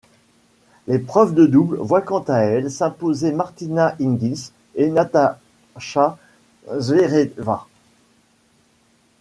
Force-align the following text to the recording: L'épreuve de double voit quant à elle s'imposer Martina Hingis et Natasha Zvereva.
L'épreuve 0.87 1.35
de 1.35 1.45
double 1.45 1.77
voit 1.77 2.01
quant 2.01 2.23
à 2.27 2.39
elle 2.39 2.71
s'imposer 2.71 3.31
Martina 3.31 3.95
Hingis 3.99 4.51
et 4.73 4.89
Natasha 4.89 6.17
Zvereva. 6.79 7.67